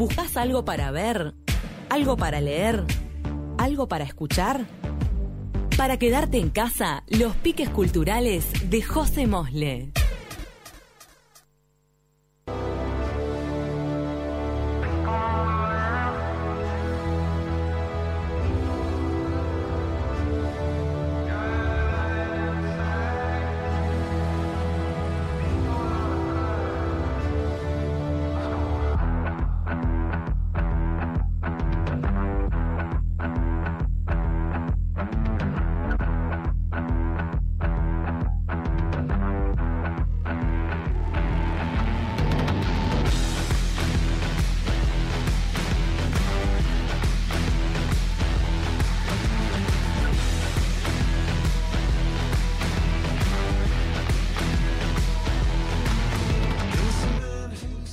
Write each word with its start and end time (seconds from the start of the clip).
¿Buscas 0.00 0.38
algo 0.38 0.64
para 0.64 0.90
ver? 0.92 1.34
¿Algo 1.90 2.16
para 2.16 2.40
leer? 2.40 2.84
¿Algo 3.58 3.86
para 3.86 4.04
escuchar? 4.04 4.64
Para 5.76 5.98
quedarte 5.98 6.38
en 6.38 6.48
casa, 6.48 7.04
los 7.06 7.36
piques 7.36 7.68
culturales 7.68 8.46
de 8.70 8.80
José 8.80 9.26
Mosle. 9.26 9.92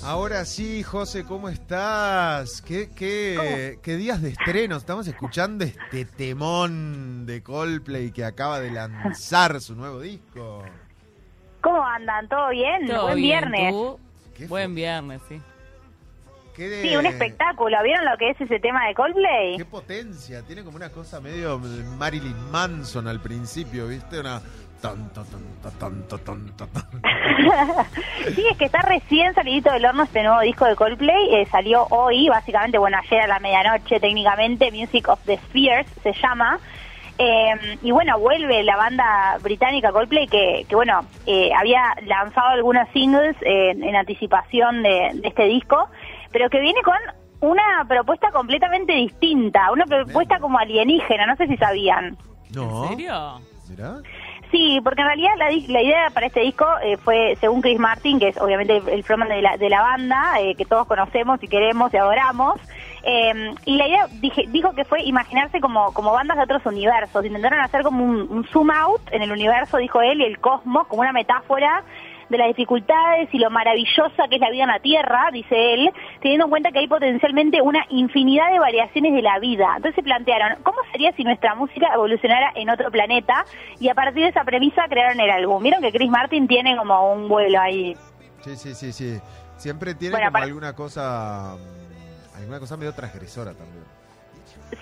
Ahora 0.08 0.46
sí, 0.46 0.84
José, 0.84 1.26
¿cómo 1.26 1.50
estás? 1.50 2.62
¿Qué, 2.62 2.90
qué, 2.96 3.78
qué 3.84 3.98
días 3.98 4.22
de 4.22 4.30
estreno? 4.30 4.78
Estamos 4.78 5.06
escuchando 5.06 5.66
este 5.66 6.06
temón 6.06 7.26
de 7.26 7.44
Coldplay 7.44 8.12
que 8.12 8.24
acaba 8.24 8.62
de 8.62 8.72
lanzar 8.72 9.60
su 9.60 9.76
nuevo 9.76 10.00
disco. 10.00 10.64
¿Cómo 11.60 11.86
andan? 11.86 12.30
¿Todo 12.30 12.52
bien? 12.52 12.88
Todo 12.88 13.02
Buen 13.04 13.16
bien, 13.18 13.52
viernes. 13.52 13.74
¿tú? 13.74 14.00
¿Qué 14.38 14.48
Buen 14.48 14.68
fue? 14.70 14.76
viernes, 14.76 15.22
sí. 15.28 15.42
¿Qué 16.58 16.68
de- 16.68 16.82
Sí, 16.82 16.96
un 16.98 17.06
espectáculo. 17.06 17.78
¿Vieron 17.84 18.04
lo 18.04 18.18
que 18.18 18.32
es 18.32 18.42
ese 18.42 18.60
tema 18.60 18.86
de 18.88 18.94
Coldplay? 18.96 19.56
Qué 19.58 19.66
potencia, 19.66 20.42
tiene 20.42 20.64
como 20.64 20.76
una 20.76 20.90
cosa 20.90 21.22
medio 21.22 21.60
Marilyn 21.98 22.52
Manson 22.52 23.08
al 23.08 23.22
principio, 23.22 23.88
¿viste? 23.88 24.20
Una... 24.20 24.42
tan, 24.82 25.14
tan, 25.14 25.26
tan, 25.80 26.08
tan. 26.58 26.82
sí, 28.36 28.44
es 28.52 28.58
que 28.58 28.66
está 28.66 28.82
recién 28.82 29.34
salidito 29.34 29.72
del 29.72 29.86
horno 29.86 30.04
este 30.04 30.24
nuevo 30.24 30.42
disco 30.42 30.66
de 30.66 30.76
Coldplay. 30.76 31.36
eh, 31.36 31.48
salió 31.52 31.86
hoy, 31.90 32.28
básicamente, 32.30 32.78
bueno, 32.78 32.98
ayer 32.98 33.22
a 33.22 33.28
la 33.28 33.40
medianoche 33.40 34.00
técnicamente. 34.00 34.72
Music 34.72 35.08
of 35.10 35.20
the 35.26 35.38
Spheres 35.38 35.88
se 36.04 36.14
llama. 36.14 36.60
Eh, 37.20 37.78
y 37.82 37.90
bueno, 37.90 38.20
vuelve 38.20 38.62
la 38.64 38.78
banda 38.78 39.38
británica 39.42 39.92
Coldplay 39.92 40.28
que, 40.28 40.66
que 40.70 40.76
bueno, 40.76 41.04
eh, 41.26 41.50
había 41.58 41.82
lanzado 42.06 42.50
algunos 42.50 42.88
singles 42.94 43.36
eh, 43.42 43.72
en 43.72 43.96
anticipación 43.96 44.84
de, 44.84 45.10
de 45.16 45.28
este 45.28 45.46
disco, 45.46 45.90
pero 46.38 46.52
que 46.52 46.60
viene 46.60 46.80
con 46.84 46.94
una 47.40 47.84
propuesta 47.88 48.30
completamente 48.30 48.94
distinta, 48.94 49.72
una 49.72 49.86
propuesta 49.86 50.38
como 50.40 50.60
alienígena, 50.60 51.26
no 51.26 51.36
sé 51.36 51.48
si 51.48 51.58
sabían. 51.58 52.16
No. 52.54 52.84
¿En 52.84 52.90
serio? 52.90 53.42
Mirá. 53.70 53.96
Sí, 54.52 54.80
porque 54.84 55.02
en 55.02 55.08
realidad 55.08 55.32
la, 55.38 55.48
di- 55.48 55.66
la 55.68 55.82
idea 55.82 56.10
para 56.12 56.28
este 56.28 56.42
disco 56.42 56.66
eh, 56.84 56.96
fue, 56.98 57.36
según 57.42 57.62
Chris 57.62 57.80
Martin, 57.80 58.20
que 58.20 58.28
es 58.28 58.38
obviamente 58.40 58.78
el, 58.78 58.88
el 58.88 59.04
frontman 59.04 59.30
de 59.30 59.42
la, 59.42 59.58
de 59.58 59.68
la 59.70 59.82
banda, 59.82 60.40
eh, 60.40 60.54
que 60.56 60.64
todos 60.66 60.86
conocemos 60.86 61.42
y 61.42 61.48
queremos 61.48 61.92
y 61.92 61.98
adoramos, 61.98 62.60
eh, 63.04 63.54
y 63.66 63.78
la 63.78 63.88
idea 63.88 64.08
dije, 64.22 64.46
dijo 64.50 64.74
que 64.74 64.86
fue 64.86 65.02
imaginarse 65.04 65.60
como, 65.60 65.92
como 65.94 66.14
bandas 66.14 66.38
de 66.38 66.44
otros 66.44 66.64
universos. 66.68 67.26
Intentaron 67.26 67.60
hacer 67.62 67.82
como 67.82 68.04
un, 68.04 68.28
un 68.30 68.44
zoom 68.46 68.70
out 68.70 69.02
en 69.12 69.24
el 69.24 69.32
universo, 69.32 69.78
dijo 69.78 70.02
él, 70.02 70.22
y 70.22 70.26
el 70.26 70.40
cosmos, 70.40 70.86
como 70.88 71.02
una 71.02 71.14
metáfora 71.14 71.84
de 72.30 72.38
las 72.38 72.48
dificultades 72.48 73.30
y 73.34 73.38
lo 73.40 73.50
maravillosa 73.50 74.28
que 74.30 74.36
es 74.36 74.42
la 74.42 74.50
vida 74.50 74.64
en 74.64 74.70
la 74.70 74.80
Tierra, 74.80 75.30
dice 75.32 75.74
él, 75.74 75.92
teniendo 76.22 76.46
en 76.46 76.50
cuenta 76.50 76.72
que 76.72 76.80
hay 76.80 76.88
potencialmente 76.88 77.62
una 77.62 77.86
infinidad 77.90 78.52
de 78.52 78.60
variaciones 78.60 79.14
de 79.14 79.22
la 79.22 79.40
vida. 79.40 79.68
Entonces 79.78 79.96
se 79.96 80.04
plantearon, 80.04 80.62
¿cómo 80.64 80.78
sería 80.92 81.12
si 81.14 81.24
nuestra 81.24 81.56
música 81.56 81.88
evolucionara 81.94 82.52
en 82.56 82.70
otro 82.70 82.92
planeta? 82.92 83.46
Y 83.80 83.90
a 83.90 83.96
partir 83.96 84.24
de 84.24 84.30
esa 84.30 84.44
premisa 84.44 84.84
crearon 84.90 85.20
el 85.20 85.30
álbum. 85.30 85.62
Vieron 85.64 85.82
que 85.82 85.92
Chris 85.92 86.10
Martin 86.10 86.48
tiene 86.48 86.76
como 86.78 87.14
un 87.14 87.28
vuelo 87.30 87.60
ahí. 87.60 87.96
Sí, 88.42 88.56
sí, 88.56 88.74
sí, 88.74 88.92
sí. 88.94 89.20
Siempre 89.58 89.96
tiene 89.96 90.12
Bueno, 90.14 90.28
como 90.28 90.34
para- 90.34 90.46
alguna 90.46 90.74
cosa... 90.74 91.56
mm, 91.58 92.38
Alguna 92.38 92.60
cosa 92.60 92.78
medio 92.78 92.94
transgresora 92.94 93.54
también. 93.56 93.84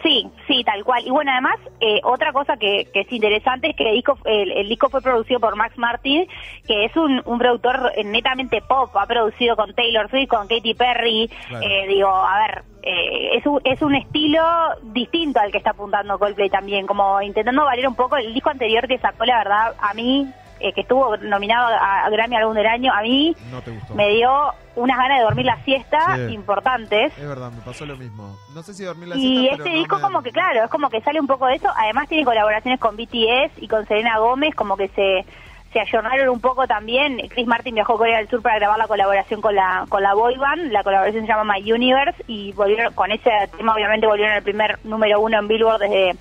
Sí, 0.02 0.28
sí, 0.48 0.64
tal 0.64 0.84
cual. 0.84 1.06
Y 1.06 1.10
bueno, 1.10 1.32
además, 1.32 1.58
eh, 1.80 2.00
otra 2.04 2.34
cosa 2.34 2.58
que, 2.58 2.88
que 2.94 3.02
es 3.02 3.12
interesante 3.12 3.70
es 3.70 3.76
que 3.76 3.88
el 3.88 3.96
disco, 3.96 4.18
el, 4.26 4.52
el 4.52 4.70
disco 4.70 4.90
fue 4.90 5.02
producido 5.02 5.40
por 5.40 5.56
Max 5.56 5.78
Martin, 5.78 6.28
que 6.68 6.86
es 6.86 6.96
un, 6.96 7.22
un 7.26 7.38
productor 7.38 7.92
netamente 8.04 8.62
pop. 8.62 8.96
Ha 8.96 9.06
producido 9.06 9.56
con 9.56 9.74
Taylor 9.74 10.10
Swift, 10.10 10.30
con 10.30 10.48
Katy 10.48 10.74
Perry. 10.74 11.30
Claro. 11.48 11.66
Eh, 11.66 11.88
digo, 11.88 12.10
a 12.10 12.40
ver, 12.40 12.64
eh, 12.84 13.38
es, 13.38 13.46
un, 13.46 13.62
es 13.64 13.82
un 13.82 13.96
estilo 13.96 14.42
distinto 14.84 15.40
al 15.40 15.52
que 15.52 15.58
está 15.60 15.72
apuntando 15.72 16.20
Coldplay 16.20 16.50
también, 16.50 16.88
como 16.88 17.22
intentando 17.22 17.66
variar 17.66 17.88
un 17.88 17.96
poco. 17.96 18.18
El 18.18 18.34
disco 18.34 18.50
anterior 18.50 18.88
que 18.88 18.98
sacó, 18.98 19.26
la 19.26 19.38
verdad, 19.38 19.76
a 19.80 19.94
mí, 19.94 20.28
eh, 20.60 20.74
que 20.74 20.82
estuvo 20.82 21.18
nominado 21.18 21.68
a, 21.68 22.06
a 22.06 22.10
Grammy 22.10 22.36
Álbum 22.36 22.54
del 22.56 22.68
Año, 22.68 22.92
a 22.94 23.02
mí 23.02 23.36
No 23.52 23.62
te 23.62 23.72
gustó. 23.72 23.94
me 23.96 24.10
dio 24.10 24.32
unas 24.76 24.98
ganas 24.98 25.18
de 25.20 25.24
dormir 25.24 25.46
la 25.46 25.58
siesta 25.64 26.16
Sí. 26.16 26.34
importantes. 26.34 27.14
Es 27.18 27.28
verdad, 27.28 27.52
me 27.52 27.62
pasó 27.62 27.86
lo 27.86 27.96
mismo. 27.98 28.38
No 28.54 28.64
sé 28.64 28.74
si 28.74 28.84
dormí 28.84 29.06
la 29.06 29.16
Y 29.16 29.22
siesta, 29.22 29.52
este 29.52 29.64
pero 29.64 29.76
no 29.76 29.80
disco 29.80 30.02
como 30.02 30.22
que 30.22 30.32
claro, 30.32 30.64
es 30.64 30.70
como 30.70 30.90
que 30.90 31.02
sale 31.02 31.20
un 31.20 31.28
poco 31.28 31.46
de 31.48 31.56
eso, 31.56 31.70
además 31.78 32.08
tiene 32.10 32.26
colaboraciones 32.26 32.80
con 32.80 32.96
BTS 32.98 33.52
y 33.58 33.68
con 33.68 33.86
Selena 33.88 34.18
Gómez, 34.20 34.54
como 34.56 34.76
que 34.78 34.88
se 34.90 35.26
se 35.74 35.82
ayornaron 35.82 36.30
un 36.30 36.40
poco 36.40 36.68
también. 36.68 37.18
Chris 37.28 37.46
Martin 37.48 37.76
viajó 37.76 37.96
a 37.96 37.98
Corea 37.98 38.20
del 38.20 38.30
Sur 38.30 38.42
para 38.42 38.56
grabar 38.60 38.78
la 38.78 38.88
colaboración 38.88 39.42
con 39.42 39.56
la 39.56 39.86
con 39.90 40.02
la 40.04 40.14
boy 40.14 40.38
band, 40.38 40.72
la 40.72 40.84
colaboración 40.84 41.26
se 41.26 41.28
llama 41.34 41.54
My 41.54 41.70
Universe 41.70 42.24
y 42.28 42.54
volvieron 42.54 42.94
con 42.94 43.12
ese 43.12 43.30
tema 43.58 43.74
obviamente 43.74 44.08
volvieron 44.08 44.36
al 44.36 44.42
primer 44.44 44.80
número 44.86 45.20
uno 45.20 45.38
en 45.38 45.50
Billboard 45.50 45.82
desde 45.82 46.16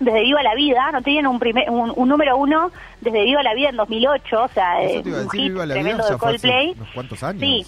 desde 0.00 0.20
Viva 0.22 0.42
la 0.42 0.54
Vida, 0.54 0.90
no 0.92 1.02
tenían 1.02 1.26
un 1.26 1.38
primer 1.38 1.70
un, 1.70 1.92
un 1.94 2.08
número 2.08 2.36
uno 2.36 2.70
desde 3.00 3.24
Viva 3.24 3.42
la 3.42 3.54
Vida 3.54 3.68
en 3.70 3.76
2008, 3.76 4.42
o 4.42 4.48
sea, 4.48 4.82
Eso 4.82 4.98
eh, 4.98 5.02
te 5.02 5.08
iba 5.08 5.18
a 5.18 5.22
decir, 5.22 5.52
Viva 5.52 5.66
la 5.66 5.74
Vida, 5.74 5.96
fue 5.96 6.04
hace 6.04 6.18
Coldplay. 6.18 6.70
unos 6.72 6.88
cuantos 6.90 7.22
años. 7.22 7.40
Sí. 7.40 7.66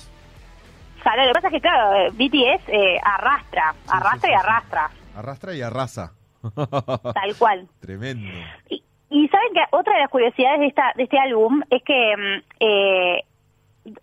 O 1.01 1.03
sea, 1.03 1.17
lo 1.17 1.23
que 1.29 1.33
pasa 1.35 1.47
es 1.49 1.53
que, 1.53 1.61
claro, 1.61 1.95
eh, 1.97 2.11
BTS 2.13 2.69
eh, 2.69 2.99
arrastra, 3.05 3.75
arrastra 3.89 4.29
sí, 4.29 4.31
y 4.31 4.35
arrastra, 4.35 4.91
Arrastra 5.17 5.55
y 5.55 5.63
arrasa. 5.63 6.13
tal 6.55 7.37
cual. 7.39 7.69
Tremendo. 7.81 8.31
Y, 8.69 8.83
y 9.11 9.29
saben 9.29 9.53
que 9.55 9.61
otra 9.71 9.95
de 9.95 10.01
las 10.01 10.11
curiosidades 10.11 10.61
de, 10.61 10.67
esta, 10.67 10.93
de 10.97 11.05
este 11.05 11.19
álbum 11.19 11.63
es 11.71 11.83
que 11.83 12.15
mm, 12.17 12.43
eh, 12.61 13.25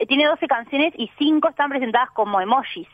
tiene 0.08 0.26
12 0.26 0.48
canciones 0.48 0.94
y 0.98 1.10
5 1.18 1.50
están 1.50 1.70
presentadas 1.70 2.10
como 2.12 2.40
emojis. 2.40 2.88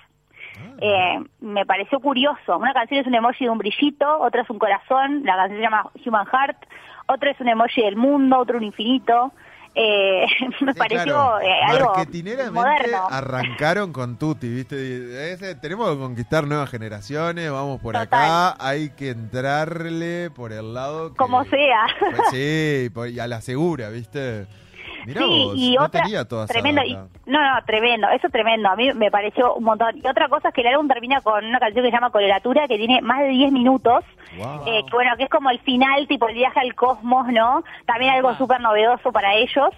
Eh, 0.79 1.19
me 1.41 1.65
pareció 1.65 1.99
curioso. 1.99 2.57
Una 2.57 2.73
canción 2.73 2.99
es 3.01 3.07
un 3.07 3.15
emoji 3.15 3.45
de 3.45 3.49
un 3.51 3.57
brillito, 3.57 4.19
otra 4.19 4.41
es 4.43 4.49
un 4.49 4.59
corazón, 4.59 5.23
la 5.23 5.35
canción 5.35 5.57
se 5.59 5.63
llama 5.63 5.89
Human 6.05 6.25
Heart, 6.27 6.57
otra 7.07 7.31
es 7.31 7.39
un 7.39 7.47
emoji 7.49 7.81
del 7.81 7.95
mundo, 7.95 8.38
otro 8.38 8.57
un 8.57 8.63
infinito. 8.63 9.31
Eh, 9.79 10.25
me 10.61 10.73
Sí, 10.73 10.79
pareció 10.79 11.05
claro. 11.13 11.39
eh, 11.39 11.53
algo 11.67 11.93
moderno. 12.51 13.07
arrancaron 13.11 13.93
con 13.93 14.17
Tutti, 14.17 14.49
¿viste? 14.49 15.33
Ese, 15.33 15.53
tenemos 15.55 15.91
que 15.91 15.97
conquistar 15.99 16.47
nuevas 16.47 16.69
generaciones, 16.71 17.51
vamos 17.51 17.79
por 17.79 17.94
Total. 17.94 18.05
acá, 18.07 18.55
hay 18.59 18.89
que 18.91 19.09
entrarle 19.11 20.31
por 20.31 20.51
el 20.51 20.73
lado 20.73 21.11
que... 21.11 21.17
Como 21.17 21.44
sea. 21.45 21.85
Pues 21.99 22.21
sí, 22.31 22.89
por- 22.94 23.09
y 23.09 23.19
a 23.19 23.27
la 23.27 23.41
segura, 23.41 23.89
¿viste? 23.89 24.47
Mirá 25.07 25.22
sí, 25.22 25.28
vos, 25.45 25.53
y 25.56 25.75
no 25.75 25.85
otra, 25.85 26.01
tenía 26.01 26.25
toda 26.25 26.44
esa 26.44 26.53
tremendo, 26.53 26.84
y- 26.84 26.94
no, 26.94 27.07
no, 27.41 27.63
tremendo, 27.66 28.09
eso 28.09 28.28
tremendo, 28.29 28.68
a 28.69 28.75
mí 28.75 28.91
me 28.94 29.09
pareció 29.09 29.53
un 29.56 29.63
montón. 29.63 29.95
Y 29.97 30.06
otra 30.06 30.28
cosa 30.28 30.50
es 30.50 30.53
que 30.53 30.59
el 30.62 30.68
álbum 30.68 30.88
termina 30.90 31.22
con 31.22 31.45
una 31.45 31.59
canción 31.59 31.83
que 31.86 31.92
se 31.92 31.95
llama 31.95 32.09
Coloratura, 32.09 32.68
que 32.68 32.77
tiene 32.77 33.01
más 33.01 33.19
de 33.21 33.30
10 33.30 33.54
minutos, 33.54 34.04
Wow. 34.38 34.63
eh, 34.68 34.83
que 34.86 34.92
bueno, 34.94 35.12
que 35.18 35.24
es 35.24 35.30
como 35.30 35.50
el 35.50 35.59
final, 35.59 36.06
tipo 36.09 36.27
el 36.27 36.36
viaje 36.36 36.59
al 36.59 36.75
cosmos, 36.75 37.27
¿no? 37.27 37.63
También 37.86 38.12
algo 38.15 38.30
Ah. 38.30 38.38
súper 38.38 38.59
novedoso 38.59 39.13
para 39.13 39.33
ellos. 39.36 39.69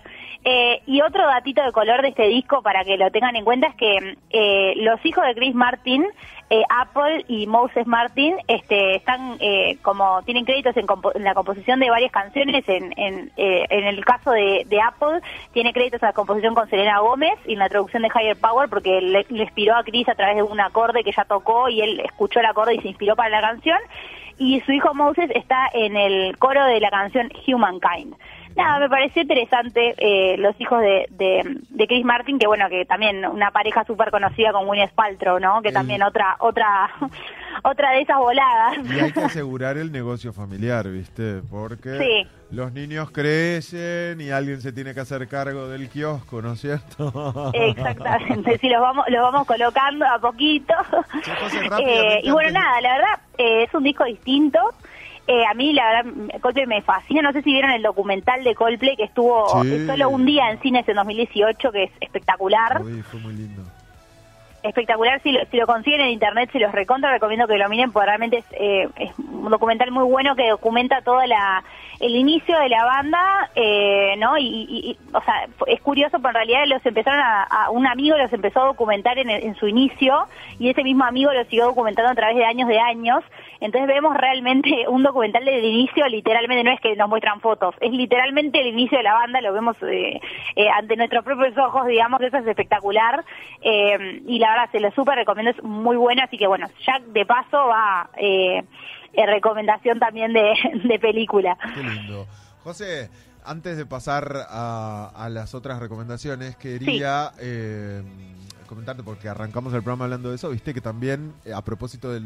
Eh, 0.45 0.81
y 0.85 1.01
otro 1.01 1.27
datito 1.27 1.61
de 1.63 1.71
color 1.73 2.01
de 2.01 2.09
este 2.09 2.27
disco, 2.27 2.61
para 2.61 2.85
que 2.85 2.97
lo 2.97 3.11
tengan 3.11 3.35
en 3.35 3.43
cuenta, 3.43 3.67
es 3.67 3.75
que 3.75 4.17
eh, 4.29 4.73
los 4.77 5.05
hijos 5.05 5.25
de 5.25 5.35
Chris 5.35 5.53
Martin, 5.53 6.05
eh, 6.49 6.63
Apple 6.69 7.25
y 7.27 7.45
Moses 7.45 7.85
Martin, 7.85 8.35
este, 8.47 8.95
están 8.95 9.35
eh, 9.41 9.77
como, 9.81 10.23
tienen 10.23 10.45
créditos 10.45 10.75
en, 10.77 10.87
compo- 10.87 11.11
en 11.13 11.25
la 11.25 11.33
composición 11.33 11.79
de 11.81 11.89
varias 11.89 12.11
canciones. 12.11 12.63
En, 12.69 12.93
en, 12.97 13.31
eh, 13.35 13.65
en 13.69 13.83
el 13.83 14.03
caso 14.05 14.31
de, 14.31 14.65
Apple, 14.81 15.19
tiene 15.51 15.73
créditos 15.73 16.01
en 16.01 16.07
la 16.07 16.13
composición 16.13 16.55
con 16.55 16.69
Selena 16.69 16.99
Gómez 16.99 17.37
y 17.45 17.53
en 17.53 17.59
la 17.59 17.69
traducción 17.69 18.01
de 18.03 18.09
Higher 18.09 18.37
Power, 18.37 18.69
porque 18.69 19.01
le, 19.01 19.25
le 19.29 19.43
inspiró 19.43 19.75
a 19.75 19.83
Chris 19.83 20.07
a 20.07 20.15
través 20.15 20.37
de 20.37 20.43
un 20.43 20.59
acorde 20.59 21.03
que 21.03 21.11
ya 21.11 21.25
tocó 21.25 21.67
y 21.67 21.81
él 21.81 21.99
escuchó 21.99 22.39
el 22.39 22.45
acorde 22.45 22.75
y 22.75 22.79
se 22.81 22.87
inspiró 22.87 23.15
para 23.15 23.29
la 23.29 23.41
canción 23.41 23.77
y 24.37 24.61
su 24.61 24.71
hijo 24.71 24.93
Moses 24.93 25.29
está 25.35 25.67
en 25.73 25.97
el 25.97 26.37
coro 26.37 26.63
de 26.63 26.79
la 26.79 26.89
canción 26.89 27.29
Humankind. 27.45 28.15
Nada, 28.55 28.79
me 28.79 28.89
pareció 28.89 29.21
interesante 29.21 29.95
eh, 29.97 30.37
los 30.37 30.59
hijos 30.59 30.81
de, 30.81 31.07
de, 31.11 31.61
de, 31.69 31.87
Chris 31.87 32.03
Martin, 32.03 32.39
que 32.39 32.47
bueno, 32.47 32.67
que 32.69 32.85
también 32.85 33.25
una 33.25 33.51
pareja 33.51 33.83
súper 33.85 34.11
conocida 34.11 34.51
con 34.51 34.67
Winnie 34.67 34.89
Paltrow, 34.93 35.39
¿no? 35.39 35.61
Que 35.61 35.71
también 35.71 36.03
otra 36.03 36.35
otra 36.39 36.89
otra 37.63 37.91
de 37.91 38.01
esas 38.01 38.17
voladas. 38.17 38.77
Y 38.85 38.99
hay 38.99 39.11
que 39.11 39.19
asegurar 39.23 39.77
el 39.77 39.91
negocio 39.91 40.33
familiar, 40.33 40.87
¿viste? 40.89 41.41
Porque 41.49 42.27
los 42.51 42.71
niños 42.73 43.11
crecen 43.11 44.19
y 44.19 44.31
alguien 44.31 44.61
se 44.61 44.71
tiene 44.71 44.93
que 44.93 45.01
hacer 45.01 45.27
cargo 45.27 45.67
del 45.67 45.89
kiosco, 45.89 46.41
¿no 46.41 46.53
es 46.53 46.61
cierto? 46.61 47.51
Exactamente, 47.53 48.57
sí, 48.61 48.69
los 48.69 48.81
vamos, 48.81 49.05
los 49.09 49.21
vamos 49.21 49.47
colocando 49.47 50.05
a 50.05 50.19
poquito. 50.19 50.73
Eh, 51.79 52.21
y 52.23 52.31
bueno, 52.31 52.51
nada, 52.51 52.81
la 52.81 52.93
verdad, 52.93 53.19
eh, 53.37 53.63
es 53.63 53.73
un 53.73 53.83
disco 53.83 54.03
distinto. 54.03 54.59
Eh, 55.31 55.45
a 55.45 55.53
mí, 55.53 55.73
la 55.73 55.85
verdad, 55.85 56.39
Coldplay 56.41 56.65
me 56.65 56.81
fascina. 56.81 57.21
No 57.21 57.31
sé 57.33 57.43
si 57.43 57.51
vieron 57.51 57.69
el 57.69 57.83
documental 57.83 58.43
de 58.43 58.55
Coldplay 58.55 58.95
que 58.95 59.03
estuvo 59.03 59.47
solo 59.47 60.09
un 60.09 60.25
día 60.25 60.49
en 60.49 60.59
cines 60.59 60.89
en 60.89 60.95
2018, 60.95 61.71
que 61.71 61.83
es 61.83 61.91
espectacular. 62.01 62.81
fue 63.03 63.19
muy 63.19 63.33
lindo 63.33 63.61
espectacular. 64.63 65.21
Si 65.21 65.31
lo, 65.31 65.39
si 65.51 65.57
lo 65.57 65.67
consiguen 65.67 66.01
en 66.01 66.09
internet, 66.09 66.49
se 66.51 66.59
los 66.59 66.71
recontra 66.71 67.11
recomiendo 67.11 67.47
que 67.47 67.57
lo 67.57 67.69
miren, 67.69 67.91
porque 67.91 68.07
realmente 68.07 68.37
es, 68.39 68.45
eh, 68.51 68.89
es 68.97 69.17
un 69.19 69.49
documental 69.49 69.91
muy 69.91 70.03
bueno 70.03 70.35
que 70.35 70.49
documenta 70.49 71.01
toda 71.01 71.27
la 71.27 71.63
el 71.99 72.15
inicio 72.15 72.57
de 72.57 72.69
la 72.69 72.85
banda, 72.85 73.49
eh, 73.55 74.15
¿no? 74.17 74.37
Y, 74.37 74.97
o 75.13 75.21
sea, 75.21 75.47
es 75.67 75.81
curioso, 75.81 76.17
pero 76.17 76.29
en 76.29 76.35
realidad 76.35 76.63
los 76.67 76.85
empezaron 76.85 77.19
a, 77.19 77.69
un 77.71 77.85
amigo 77.87 78.17
los 78.17 78.31
empezó 78.31 78.61
a 78.61 78.67
documentar 78.67 79.17
en, 79.19 79.29
en, 79.29 79.55
su 79.55 79.67
inicio 79.67 80.25
y 80.59 80.69
ese 80.69 80.83
mismo 80.83 81.03
amigo 81.03 81.31
lo 81.33 81.43
siguió 81.45 81.65
documentando 81.65 82.11
a 82.11 82.15
través 82.15 82.37
de 82.37 82.45
años 82.45 82.67
de 82.67 82.79
años. 82.79 83.23
Entonces 83.59 83.87
vemos 83.87 84.15
realmente 84.15 84.85
un 84.87 85.03
documental 85.03 85.43
del 85.43 85.63
inicio, 85.63 86.07
literalmente 86.07 86.63
no 86.63 86.71
es 86.71 86.79
que 86.79 86.95
nos 86.95 87.09
muestran 87.09 87.41
fotos, 87.41 87.75
es 87.81 87.91
literalmente 87.91 88.61
el 88.61 88.67
inicio 88.67 88.97
de 88.97 89.03
la 89.03 89.13
banda, 89.13 89.41
lo 89.41 89.53
vemos 89.53 89.75
eh, 89.83 90.19
eh 90.55 90.69
ante 90.69 90.95
nuestros 90.95 91.25
propios 91.25 91.57
ojos, 91.57 91.85
digamos, 91.87 92.21
eso 92.21 92.37
es 92.37 92.47
espectacular. 92.47 93.23
Eh, 93.61 94.21
y 94.25 94.39
la 94.39 94.51
verdad, 94.51 94.69
se 94.71 94.79
lo 94.79 94.91
súper 94.91 95.15
recomiendo, 95.15 95.51
es 95.51 95.63
muy 95.63 95.97
bueno, 95.97 96.23
así 96.23 96.37
que 96.37 96.47
bueno, 96.47 96.67
ya 96.85 96.99
de 96.99 97.25
paso 97.25 97.67
va... 97.67 98.09
Eh, 98.17 98.63
eh, 99.13 99.25
recomendación 99.25 99.99
también 99.99 100.33
de, 100.33 100.53
de 100.83 100.99
película. 100.99 101.57
Qué 101.75 101.83
lindo. 101.83 102.27
José, 102.63 103.09
antes 103.43 103.77
de 103.77 103.85
pasar 103.85 104.45
a, 104.49 105.27
las 105.31 105.55
otras 105.55 105.79
recomendaciones, 105.79 106.55
quería 106.55 107.31
eh, 107.39 108.03
comentarte, 108.67 109.03
porque 109.03 109.29
arrancamos 109.29 109.73
el 109.73 109.81
programa 109.81 110.05
hablando 110.05 110.29
de 110.29 110.35
eso, 110.35 110.49
viste 110.49 110.73
que 110.73 110.81
también, 110.81 111.33
eh, 111.45 111.53
a 111.53 111.63
propósito 111.63 112.11
de, 112.11 112.19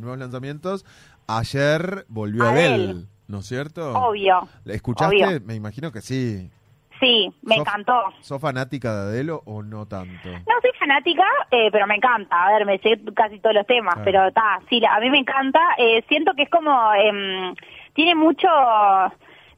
nuevos 0.00 0.18
lanzamientos, 0.18 0.86
ayer 1.26 2.06
volvió 2.08 2.44
a 2.44 2.50
Adele, 2.50 3.06
¿no 3.28 3.40
es 3.40 3.46
cierto? 3.46 3.92
Obvio. 3.92 4.48
¿La 4.64 4.74
escuchaste? 4.74 5.40
Me 5.40 5.54
imagino 5.54 5.92
que 5.92 6.00
sí. 6.00 6.50
Sí, 7.00 7.32
me 7.42 7.56
encantó. 7.56 7.94
¿Sos 8.20 8.40
fanática 8.40 8.94
de 8.94 9.00
Adele 9.08 9.32
o 9.44 9.62
no 9.62 9.86
tanto? 9.86 10.28
No 10.28 10.54
soy 10.60 10.70
fanática, 10.78 11.24
eh, 11.50 11.70
pero 11.72 11.86
me 11.86 11.96
encanta. 11.96 12.44
A 12.44 12.52
ver, 12.52 12.66
me 12.66 12.78
sé 12.78 13.00
casi 13.14 13.40
todos 13.40 13.54
los 13.54 13.66
temas, 13.66 13.96
pero 14.04 14.28
está, 14.28 14.60
sí, 14.68 14.82
a 14.84 15.00
mí 15.00 15.08
me 15.08 15.18
encanta. 15.18 15.60
Eh, 15.78 16.04
siento 16.08 16.32
que 16.34 16.42
es 16.42 16.50
como, 16.50 16.70
eh, 16.92 17.54
tiene 17.94 18.14
mucho, 18.14 18.48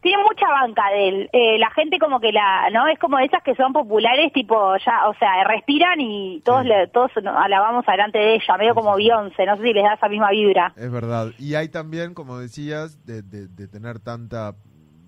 tiene 0.01 0.23
mucha 0.23 0.47
banca 0.49 0.89
de 0.91 1.09
él. 1.09 1.31
Eh, 1.33 1.59
la 1.59 1.71
gente 1.71 1.99
como 1.99 2.21
que 2.21 2.31
la, 2.31 2.71
¿no? 2.71 2.87
Es 2.87 2.99
como 3.01 3.19
esas 3.19 3.43
que 3.43 3.57
son 3.57 3.73
populares, 3.73 4.33
tipo, 4.33 4.77
ya, 4.77 5.09
o 5.09 5.15
sea, 5.15 5.43
respiran 5.43 6.01
y 6.01 6.41
todos 6.45 6.65
le, 6.65 6.87
todos 6.89 7.11
alabamos 7.17 7.89
adelante 7.89 8.19
de 8.19 8.35
ella, 8.37 8.57
medio 8.57 8.75
como 8.77 8.95
Beyoncé, 8.95 9.47
no 9.47 9.57
sé 9.57 9.63
si 9.63 9.73
les 9.73 9.83
da 9.83 9.95
esa 9.95 10.09
misma 10.09 10.31
vibra. 10.31 10.73
Es 10.77 10.93
verdad. 10.93 11.33
Y 11.39 11.57
hay 11.57 11.69
también, 11.69 12.15
como 12.15 12.39
decías, 12.39 13.05
de, 13.05 13.23
de, 13.23 13.49
de 13.49 13.67
tener 13.67 13.99
tanta 13.99 14.55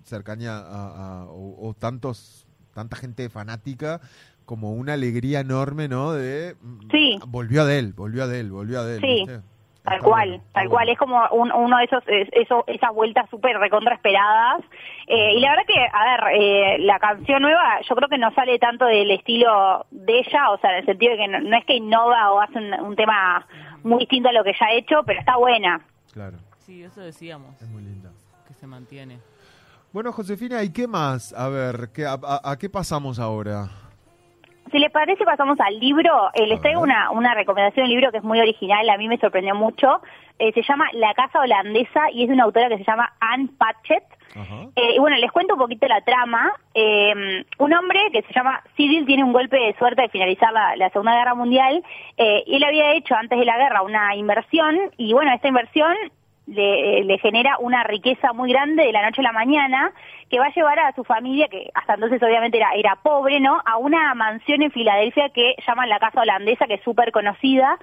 cercanía 0.05 0.57
a, 0.57 1.25
o, 1.29 1.75
tantos 1.77 2.47
tanta 2.73 2.95
gente 2.95 3.29
fanática 3.29 4.01
como 4.45 4.73
una 4.73 4.93
alegría 4.93 5.39
enorme, 5.39 5.87
¿no? 5.87 6.13
De 6.13 6.55
sí. 6.91 7.17
volvió 7.27 7.63
a 7.63 7.73
él, 7.73 7.93
volvió 7.93 8.25
a 8.25 8.35
él, 8.35 8.51
volvió 8.51 8.81
a 8.81 8.93
él. 8.93 9.01
Sí. 9.01 9.25
Tal 9.85 10.01
cual, 10.01 10.41
tal 10.51 10.67
cual, 10.67 10.89
es 10.89 10.97
como 10.97 11.21
uno 11.31 11.77
de 11.77 11.83
esos, 11.83 12.03
eso, 12.07 12.63
esas 12.65 12.91
vueltas 12.91 13.29
súper 13.29 13.55
recontra 13.59 13.93
esperadas. 13.93 14.61
Eh, 15.05 15.33
y 15.35 15.39
la 15.39 15.51
verdad 15.51 15.63
que, 15.67 15.79
a 15.79 16.05
ver, 16.05 16.41
eh, 16.41 16.77
la 16.79 16.97
canción 16.97 17.43
nueva 17.43 17.79
yo 17.87 17.95
creo 17.95 18.09
que 18.09 18.17
no 18.17 18.33
sale 18.33 18.57
tanto 18.57 18.85
del 18.85 19.11
estilo 19.11 19.85
de 19.91 20.19
ella, 20.19 20.49
o 20.49 20.57
sea, 20.57 20.71
en 20.71 20.77
el 20.77 20.85
sentido 20.85 21.11
de 21.11 21.17
que 21.19 21.27
no, 21.27 21.55
es 21.55 21.65
que 21.65 21.75
innova 21.75 22.31
o 22.31 22.41
hace 22.41 22.57
un, 22.57 22.95
tema 22.95 23.45
muy 23.83 23.99
distinto 23.99 24.29
a 24.29 24.33
lo 24.33 24.43
que 24.43 24.53
ya 24.59 24.65
ha 24.65 24.73
hecho, 24.73 25.03
pero 25.05 25.19
está 25.19 25.37
buena. 25.37 25.85
Claro. 26.11 26.37
Sí, 26.57 26.83
eso 26.83 27.01
decíamos. 27.01 27.61
Es 27.61 27.69
muy 27.69 27.83
linda. 27.83 28.11
Que 28.47 28.55
se 28.55 28.65
mantiene. 28.65 29.19
Bueno, 29.95 30.11
Josefina, 30.11 30.61
¿y 30.61 30.73
qué 30.73 30.89
más? 30.89 31.31
A 31.31 31.47
ver, 31.47 31.87
¿qué, 31.95 32.05
a, 32.05 32.57
qué 32.59 32.69
pasamos 32.69 33.17
ahora? 33.17 33.69
Si 34.69 34.77
les 34.77 34.91
parece, 34.91 35.23
pasamos 35.23 35.57
al 35.61 35.79
libro. 35.79 36.31
Eh, 36.33 36.47
les 36.47 36.59
traigo 36.59 36.81
una, 36.81 37.11
una 37.11 37.33
recomendación, 37.33 37.85
un 37.85 37.91
libro 37.91 38.11
que 38.11 38.17
es 38.17 38.23
muy 38.25 38.41
original, 38.41 38.89
a 38.89 38.97
mí 38.97 39.07
me 39.07 39.17
sorprendió 39.19 39.55
mucho. 39.55 40.01
Eh, 40.37 40.51
se 40.51 40.63
llama 40.63 40.89
La 40.91 41.13
Casa 41.13 41.39
Holandesa 41.39 42.11
y 42.11 42.23
es 42.23 42.27
de 42.27 42.33
una 42.33 42.43
autora 42.43 42.67
que 42.67 42.79
se 42.79 42.83
llama 42.83 43.13
Anne 43.21 43.47
Patchett. 43.57 44.03
Eh, 44.75 44.95
y 44.95 44.99
bueno, 44.99 45.15
les 45.15 45.31
cuento 45.31 45.53
un 45.53 45.61
poquito 45.61 45.87
la 45.87 46.01
trama. 46.01 46.51
un 47.59 47.73
hombre 47.73 48.01
que 48.11 48.21
se 48.23 48.33
llama 48.33 48.61
Cyril 48.75 49.05
tiene 49.05 49.23
un 49.23 49.31
golpe 49.31 49.55
de 49.55 49.77
suerte 49.77 50.01
de 50.01 50.09
finalizar 50.09 50.51
la, 50.51 50.75
la 50.75 50.89
Segunda 50.89 51.15
Guerra 51.15 51.35
Mundial 51.35 51.81
y 52.17 52.53
él 52.53 52.63
había 52.65 52.95
hecho 52.95 53.15
antes 53.15 53.39
de 53.39 53.45
la 53.45 53.57
guerra 53.57 53.81
una 53.81 54.13
inversión 54.13 54.75
y 54.97 55.13
bueno, 55.13 55.31
esta 55.33 55.47
inversión 55.47 55.95
le, 56.47 57.03
le, 57.03 57.17
genera 57.17 57.57
una 57.59 57.83
riqueza 57.83 58.33
muy 58.33 58.51
grande 58.51 58.83
de 58.83 58.91
la 58.91 59.03
noche 59.03 59.21
a 59.21 59.23
la 59.23 59.31
mañana 59.31 59.91
que 60.29 60.39
va 60.39 60.47
a 60.47 60.53
llevar 60.53 60.79
a 60.79 60.93
su 60.93 61.03
familia, 61.03 61.47
que 61.47 61.69
hasta 61.73 61.95
entonces 61.95 62.21
obviamente 62.21 62.57
era, 62.57 62.71
era 62.75 62.95
pobre, 62.95 63.39
¿no? 63.39 63.61
A 63.65 63.77
una 63.77 64.13
mansión 64.13 64.61
en 64.61 64.71
Filadelfia 64.71 65.29
que 65.29 65.55
llaman 65.67 65.89
la 65.89 65.99
Casa 65.99 66.21
Holandesa, 66.21 66.67
que 66.67 66.75
es 66.75 66.83
súper 66.83 67.11
conocida. 67.11 67.77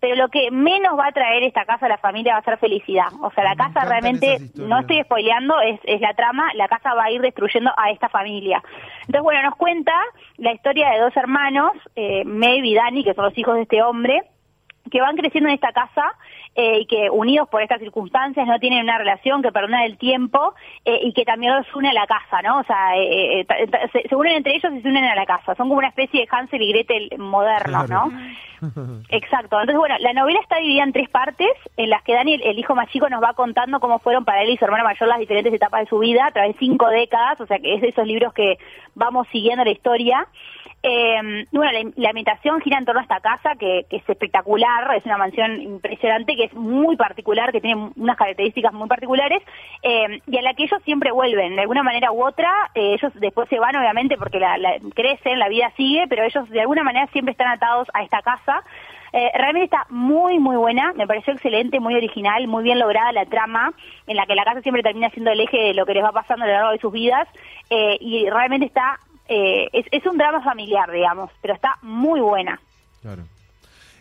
Pero 0.00 0.16
lo 0.16 0.28
que 0.28 0.50
menos 0.50 0.98
va 0.98 1.06
a 1.06 1.12
traer 1.12 1.44
esta 1.44 1.64
casa 1.64 1.86
a 1.86 1.88
la 1.88 1.96
familia 1.96 2.34
va 2.34 2.40
a 2.40 2.44
ser 2.44 2.58
felicidad. 2.58 3.06
O 3.22 3.30
sea, 3.30 3.42
la 3.42 3.56
casa 3.56 3.86
realmente, 3.86 4.38
no 4.54 4.80
estoy 4.80 5.02
spoileando, 5.02 5.58
es, 5.62 5.80
es 5.84 5.98
la 6.00 6.12
trama, 6.12 6.52
la 6.56 6.68
casa 6.68 6.92
va 6.92 7.04
a 7.04 7.10
ir 7.10 7.22
destruyendo 7.22 7.70
a 7.74 7.90
esta 7.90 8.10
familia. 8.10 8.62
Entonces, 9.00 9.22
bueno, 9.22 9.42
nos 9.42 9.56
cuenta 9.56 9.94
la 10.36 10.52
historia 10.52 10.90
de 10.90 10.98
dos 10.98 11.16
hermanos, 11.16 11.72
eh, 11.96 12.22
Maeve 12.26 12.66
y 12.66 12.74
Dani, 12.74 13.02
que 13.02 13.14
son 13.14 13.24
los 13.24 13.38
hijos 13.38 13.54
de 13.54 13.62
este 13.62 13.82
hombre, 13.82 14.20
que 14.90 15.00
van 15.00 15.16
creciendo 15.16 15.48
en 15.48 15.54
esta 15.54 15.72
casa 15.72 16.14
eh, 16.56 16.80
y 16.80 16.86
que 16.86 17.10
unidos 17.10 17.48
por 17.48 17.62
estas 17.62 17.80
circunstancias 17.80 18.46
no 18.46 18.58
tienen 18.60 18.84
una 18.84 18.96
relación 18.96 19.42
que 19.42 19.50
perdona 19.50 19.84
el 19.84 19.98
tiempo 19.98 20.54
eh, 20.84 21.00
y 21.02 21.12
que 21.12 21.24
también 21.24 21.56
los 21.56 21.66
une 21.74 21.90
a 21.90 21.92
la 21.92 22.06
casa, 22.06 22.42
¿no? 22.42 22.60
O 22.60 22.64
sea, 22.64 22.96
eh, 22.96 23.46
se, 24.08 24.14
unen 24.14 24.36
entre 24.36 24.54
ellos 24.54 24.72
y 24.72 24.80
se 24.80 24.88
unen 24.88 25.04
a 25.04 25.16
la 25.16 25.26
casa. 25.26 25.54
Son 25.56 25.68
como 25.68 25.78
una 25.78 25.88
especie 25.88 26.20
de 26.20 26.28
Hansel 26.30 26.62
y 26.62 26.72
Gretel 26.72 27.18
modernos, 27.18 27.90
¿no? 27.90 28.12
Exacto. 29.08 29.60
Entonces, 29.60 29.76
bueno, 29.76 29.96
la 29.98 30.12
novela 30.12 30.40
está 30.40 30.58
dividida 30.58 30.84
en 30.84 30.92
tres 30.92 31.08
partes 31.08 31.50
en 31.76 31.90
las 31.90 32.02
que 32.02 32.14
Daniel, 32.14 32.40
el 32.44 32.58
hijo 32.58 32.74
más 32.74 32.88
chico, 32.88 33.08
nos 33.08 33.22
va 33.22 33.34
contando 33.34 33.80
cómo 33.80 33.98
fueron 33.98 34.24
para 34.24 34.42
él 34.42 34.50
y 34.50 34.56
su 34.56 34.64
hermana 34.64 34.84
mayor 34.84 35.08
las 35.08 35.18
diferentes 35.18 35.52
etapas 35.52 35.80
de 35.80 35.88
su 35.88 35.98
vida 35.98 36.26
a 36.26 36.30
través 36.30 36.52
de 36.54 36.58
cinco 36.58 36.88
décadas, 36.88 37.40
o 37.40 37.46
sea, 37.46 37.58
que 37.58 37.74
es 37.74 37.80
de 37.80 37.88
esos 37.88 38.06
libros 38.06 38.32
que 38.32 38.58
vamos 38.94 39.26
siguiendo 39.32 39.64
la 39.64 39.70
historia. 39.70 40.28
Eh, 40.86 41.46
bueno, 41.50 41.72
la, 41.72 41.90
la, 41.96 42.08
ambientación 42.10 42.60
gira 42.60 42.76
en 42.76 42.84
torno 42.84 43.00
a 43.00 43.04
esta 43.04 43.20
casa 43.20 43.54
que, 43.58 43.86
es 43.88 44.06
espectacular, 44.06 44.94
es 44.94 45.06
una 45.06 45.16
mansión 45.16 45.58
impresionante, 45.62 46.36
que 46.36 46.43
es 46.44 46.54
muy 46.54 46.96
particular, 46.96 47.52
que 47.52 47.60
tiene 47.60 47.90
unas 47.96 48.16
características 48.16 48.72
muy 48.72 48.88
particulares 48.88 49.42
eh, 49.82 50.20
y 50.26 50.38
a 50.38 50.42
la 50.42 50.54
que 50.54 50.64
ellos 50.64 50.80
siempre 50.84 51.12
vuelven, 51.12 51.56
de 51.56 51.62
alguna 51.62 51.82
manera 51.82 52.12
u 52.12 52.24
otra. 52.24 52.50
Eh, 52.74 52.94
ellos 52.94 53.12
después 53.14 53.48
se 53.48 53.58
van, 53.58 53.76
obviamente, 53.76 54.16
porque 54.16 54.38
la, 54.38 54.56
crecen, 54.94 55.38
la 55.38 55.48
vida 55.48 55.72
sigue, 55.76 56.06
pero 56.08 56.24
ellos 56.24 56.48
de 56.50 56.60
alguna 56.60 56.82
manera 56.82 57.06
siempre 57.08 57.32
están 57.32 57.48
atados 57.48 57.88
a 57.94 58.02
esta 58.02 58.22
casa. 58.22 58.62
Eh, 59.12 59.30
realmente 59.34 59.66
está 59.66 59.86
muy, 59.90 60.40
muy 60.40 60.56
buena, 60.56 60.92
me 60.94 61.06
pareció 61.06 61.34
excelente, 61.34 61.78
muy 61.78 61.94
original, 61.94 62.48
muy 62.48 62.64
bien 62.64 62.80
lograda 62.80 63.12
la 63.12 63.26
trama, 63.26 63.72
en 64.08 64.16
la 64.16 64.26
que 64.26 64.34
la 64.34 64.44
casa 64.44 64.60
siempre 64.60 64.82
termina 64.82 65.08
siendo 65.10 65.30
el 65.30 65.40
eje 65.40 65.56
de 65.56 65.74
lo 65.74 65.86
que 65.86 65.94
les 65.94 66.02
va 66.02 66.10
pasando 66.10 66.44
a 66.44 66.48
lo 66.48 66.54
largo 66.54 66.72
de 66.72 66.78
sus 66.78 66.92
vidas, 66.92 67.28
y 68.00 68.28
realmente 68.28 68.66
está 68.66 68.98
eh, 69.28 69.68
es, 69.72 70.06
un 70.06 70.18
drama 70.18 70.42
familiar, 70.42 70.90
digamos, 70.90 71.30
pero 71.40 71.54
está 71.54 71.78
muy 71.82 72.20
buena. 72.20 72.60
Claro. 73.00 73.22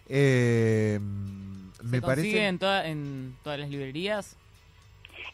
Eh, 0.10 1.00
me 1.84 2.02
parece... 2.02 2.48
en, 2.48 2.58
todas 2.58 3.60
las 3.60 3.70
librerías? 3.70 4.38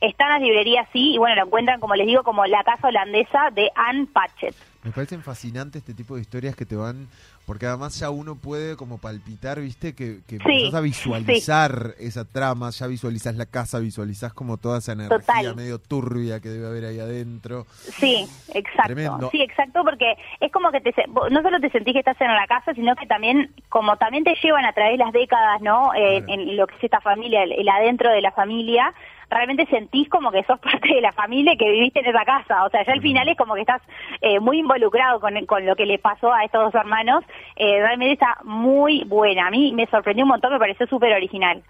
Está 0.01 0.25
en 0.25 0.29
las 0.31 0.41
librerías, 0.41 0.87
sí, 0.93 1.13
y 1.13 1.17
bueno, 1.17 1.35
lo 1.35 1.45
encuentran, 1.47 1.79
como 1.79 1.95
les 1.95 2.07
digo, 2.07 2.23
como 2.23 2.45
La 2.45 2.63
Casa 2.63 2.87
Holandesa 2.87 3.49
de 3.53 3.69
Anne 3.75 4.07
Patchett. 4.11 4.55
Me 4.83 4.91
parecen 4.91 5.21
fascinantes 5.23 5.81
este 5.81 5.93
tipo 5.93 6.15
de 6.15 6.21
historias 6.21 6.55
que 6.55 6.65
te 6.65 6.75
van 6.75 7.07
porque 7.49 7.65
además 7.65 7.99
ya 7.99 8.11
uno 8.11 8.35
puede 8.35 8.75
como 8.75 8.99
palpitar, 8.99 9.59
viste, 9.59 9.95
que, 9.95 10.19
que 10.27 10.37
a 10.71 10.81
visualizar 10.81 11.95
esa 11.97 12.23
trama, 12.23 12.69
ya 12.69 12.85
visualizas 12.85 13.33
la 13.37 13.47
casa, 13.47 13.79
visualizas 13.79 14.33
como 14.33 14.57
toda 14.57 14.77
esa 14.77 14.91
energía 14.91 15.55
medio 15.55 15.79
turbia 15.79 16.39
que 16.41 16.49
debe 16.49 16.67
haber 16.67 16.85
ahí 16.85 16.99
adentro. 16.99 17.65
Sí, 17.71 18.27
exacto. 18.53 19.31
Sí, 19.31 19.41
exacto, 19.41 19.83
porque 19.83 20.13
es 20.39 20.51
como 20.51 20.69
que 20.69 20.79
te, 20.79 20.93
no 21.07 21.41
solo 21.41 21.59
te 21.59 21.71
sentís 21.71 21.93
que 21.93 21.99
estás 22.01 22.21
en 22.21 22.27
la 22.27 22.45
casa, 22.45 22.71
sino 22.75 22.95
que 22.95 23.07
también, 23.07 23.51
como 23.69 23.97
también 23.97 24.23
te 24.23 24.35
llevan 24.43 24.65
a 24.65 24.73
través 24.73 24.99
de 24.99 25.03
las 25.03 25.11
décadas, 25.11 25.59
¿no? 25.61 25.89
en 25.95 26.55
lo 26.55 26.67
que 26.67 26.75
es 26.75 26.83
esta 26.83 27.01
familia, 27.01 27.41
el, 27.41 27.67
adentro 27.67 28.11
de 28.11 28.21
la 28.21 28.31
familia, 28.31 28.93
realmente 29.29 29.65
sentís 29.67 30.09
como 30.09 30.31
que 30.31 30.43
sos 30.43 30.59
parte 30.61 30.93
de 30.93 31.01
la 31.01 31.11
familia 31.11 31.53
y 31.53 31.57
que 31.57 31.69
viviste 31.71 31.99
en 31.99 32.07
esa 32.07 32.25
casa. 32.25 32.65
O 32.65 32.69
sea, 32.69 32.85
ya 32.85 32.93
al 32.93 33.01
final 33.01 33.27
es 33.29 33.37
como 33.37 33.55
que 33.55 33.61
estás 33.61 33.81
eh, 34.21 34.39
muy 34.39 34.59
involucrado 34.59 35.19
con, 35.19 35.33
con 35.45 35.65
lo 35.65 35.75
que 35.75 35.85
le 35.85 35.99
pasó 35.99 36.33
a 36.33 36.43
estos 36.43 36.63
dos 36.65 36.75
hermanos. 36.75 37.23
Eh, 37.55 37.79
realmente 37.79 38.13
está 38.13 38.37
muy 38.43 39.03
buena. 39.05 39.47
A 39.47 39.51
mí 39.51 39.73
me 39.73 39.85
sorprendió 39.87 40.25
un 40.25 40.29
montón, 40.29 40.51
me 40.53 40.59
pareció 40.59 40.87
súper 40.87 41.13
original. 41.13 41.63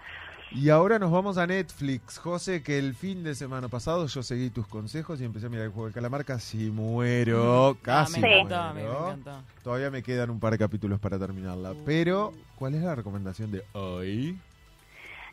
Y 0.52 0.68
ahora 0.68 0.98
nos 0.98 1.12
vamos 1.12 1.38
a 1.38 1.46
Netflix, 1.46 2.18
José, 2.18 2.60
que 2.64 2.76
el 2.76 2.94
fin 2.96 3.22
de 3.22 3.36
semana 3.36 3.68
pasado 3.68 4.08
yo 4.08 4.20
seguí 4.24 4.50
tus 4.50 4.66
consejos 4.66 5.20
y 5.20 5.24
empecé 5.24 5.46
a 5.46 5.48
mirar 5.48 5.66
el 5.66 5.70
juego 5.70 5.86
de 5.86 5.94
calamar, 5.94 6.24
casi 6.24 6.70
muero, 6.70 7.76
casi 7.82 8.18
Ah, 8.18 8.20
me 8.20 8.28
Sí. 8.28 8.34
encantó, 8.40 8.74
me, 8.74 8.82
me 8.82 8.88
encantó. 8.88 9.42
Todavía 9.62 9.90
me 9.92 10.02
quedan 10.02 10.28
un 10.30 10.40
par 10.40 10.50
de 10.50 10.58
capítulos 10.58 10.98
para 10.98 11.20
terminarla, 11.20 11.74
pero 11.86 12.32
¿cuál 12.56 12.74
es 12.74 12.82
la 12.82 12.96
recomendación 12.96 13.52
de 13.52 13.62
hoy? 13.74 14.36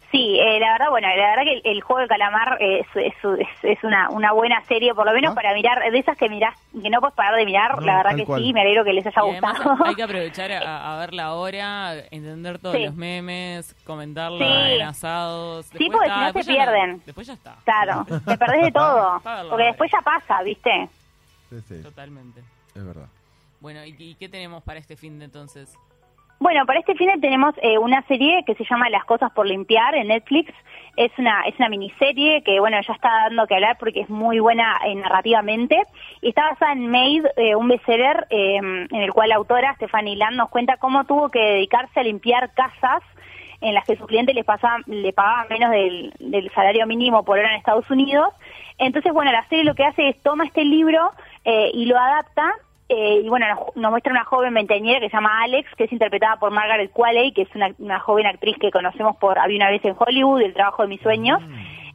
Sí, 0.09 0.39
eh, 0.39 0.57
la 0.61 0.71
verdad, 0.71 0.89
bueno, 0.89 1.07
la 1.09 1.15
verdad 1.15 1.43
que 1.43 1.53
el, 1.53 1.61
el 1.65 1.81
juego 1.81 2.01
de 2.01 2.07
calamar 2.07 2.57
eh, 2.61 2.79
es, 2.79 2.87
es, 2.95 3.13
es- 3.39 3.63
es 3.77 3.83
una, 3.83 4.09
una 4.09 4.31
buena 4.31 4.63
serie, 4.63 4.93
por 4.95 5.05
lo 5.05 5.11
menos 5.11 5.33
¿Ah? 5.33 5.35
para 5.35 5.53
mirar, 5.53 5.79
de 5.91 5.99
esas 5.99 6.17
que 6.17 6.29
mirás, 6.29 6.55
que 6.81 6.89
no 6.89 7.01
puedes 7.01 7.13
parar 7.13 7.35
de 7.35 7.45
mirar, 7.45 7.75
No, 7.79 7.85
la 7.85 7.97
verdad 7.97 8.15
que 8.15 8.23
cual. 8.25 8.41
sí, 8.41 8.53
me 8.53 8.61
alegro 8.61 8.85
que 8.85 8.93
les 8.93 9.05
haya 9.05 9.21
Y 9.25 9.29
además 9.31 9.57
gustado. 9.57 9.85
hay 9.85 9.95
que 9.95 10.03
aprovechar 10.03 10.51
a, 10.53 10.95
a 10.95 10.99
verla 10.99 11.23
ahora, 11.25 11.93
entender 12.09 12.57
todos 12.59 12.75
Sí. 12.77 12.85
los 12.85 12.95
memes, 12.95 13.73
comentarla 13.85 14.37
Sí. 14.67 14.73
en 14.75 14.81
asados. 14.83 15.65
Sí, 15.65 15.89
porque 15.91 16.07
está, 16.07 16.27
si 16.31 16.37
no 16.37 16.43
se 16.43 16.51
pierden. 16.53 17.01
después 17.05 17.27
ya 17.27 17.33
está. 17.33 17.57
Claro, 17.65 18.05
te 18.25 18.37
perdés 18.37 18.61
de 18.65 18.71
todo, 18.71 19.21
porque 19.49 19.65
después 19.65 19.91
ya 19.91 19.99
pasa, 20.01 20.41
¿viste? 20.43 20.87
Sí, 21.49 21.57
sí, 21.67 21.83
Totalmente. 21.83 22.41
es 22.75 22.85
verdad. 22.85 23.07
Bueno, 23.59 23.83
¿y, 23.83 23.93
y 23.99 24.15
qué 24.15 24.29
tenemos 24.29 24.63
para 24.63 24.79
este 24.79 24.95
fin 24.95 25.19
de 25.19 25.25
entonces? 25.25 25.73
Bueno, 26.39 26.67
para 26.67 26.79
este 26.79 26.94
fin 26.96 27.08
de 27.08 27.20
tenemos 27.20 27.56
eh, 27.63 27.79
una 27.79 28.03
serie 28.03 28.44
que 28.46 28.53
se 28.53 28.63
llama 28.63 28.89
Las 28.89 29.06
cosas 29.06 29.32
por 29.32 29.48
limpiar 29.48 29.96
en 29.96 30.10
Netflix. 30.10 30.53
Es 30.96 31.12
una 31.17 31.41
es 31.44 31.58
una 31.58 31.70
miniserie 31.70 32.44
que 32.44 32.60
bueno 32.60 32.77
ya 32.79 32.94
está 32.94 33.10
dando 33.24 33.48
que 33.48 33.56
hablar 33.56 33.77
porque 33.79 34.01
es 34.01 34.10
muy 34.10 34.39
buena 34.39 34.79
eh, 34.86 34.94
narrativamente 34.96 35.82
y 36.22 36.29
está 36.29 36.50
basada 36.50 36.74
en 36.74 36.89
Made, 36.89 37.32
eh, 37.38 37.56
un 37.56 37.67
bestseller 37.67 38.27
eh, 38.29 38.58
en 38.58 39.01
el 39.01 39.13
cual 39.13 39.29
la 39.29 39.36
autora 39.36 39.74
Stephanie 39.75 40.15
Land 40.15 40.38
nos 40.38 40.50
cuenta 40.50 40.77
cómo 40.77 41.06
tuvo 41.06 41.29
que 41.29 41.39
dedicarse 41.39 42.00
a 42.00 42.03
limpiar 42.03 42.53
casas 42.53 43.03
en 43.62 43.74
las 43.74 43.86
que 43.86 43.96
sus 43.96 44.06
clientes 44.06 44.36
les 44.36 44.46
pasaban, 44.46 44.84
le 44.86 45.13
pagaban 45.13 45.48
menos 45.50 45.72
del, 45.72 46.13
del 46.20 46.51
salario 46.51 46.86
mínimo 46.86 47.24
por 47.24 47.39
hora 47.39 47.50
en 47.50 47.58
Estados 47.58 47.89
Unidos. 47.89 48.29
Entonces, 48.77 49.12
bueno, 49.12 49.32
la 49.32 49.48
serie 49.48 49.63
lo 49.63 49.74
que 49.74 49.86
hace 49.86 50.10
es 50.10 50.22
toma 50.22 50.46
este 50.46 50.63
libro 50.63 51.12
eh, 51.44 51.72
y 51.74 51.86
lo 51.86 51.98
adapta 51.98 52.53
eh, 52.89 53.22
y 53.24 53.29
bueno, 53.29 53.46
nos, 53.48 53.75
nos 53.75 53.91
muestra 53.91 54.12
una 54.12 54.24
joven 54.24 54.53
veinteañera 54.53 55.00
que 55.00 55.10
se 55.10 55.15
llama 55.15 55.44
Alex, 55.44 55.70
que 55.75 55.86
es 55.86 55.91
interpretada 55.91 56.38
por 56.38 56.51
Margaret 56.51 56.91
Qualley, 56.91 57.34
que 57.34 57.44
es 57.44 57.56
una, 57.56 57.70
una 57.79 58.00
joven 58.00 58.25
actriz 58.25 58.58
que 58.60 58.72
conocemos 58.72 59.17
por 59.17 59.38
Había 59.39 59.58
una 59.58 59.70
vez 59.70 59.84
en 59.86 59.96
Hollywood, 59.98 60.41
El 60.41 60.53
trabajo 60.53 60.84
de 60.84 60.89
mis 60.89 61.01
sueños. 61.01 61.41